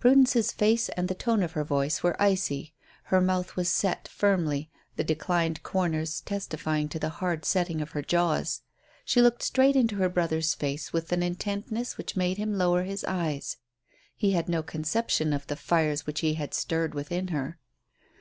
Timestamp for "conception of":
14.64-15.46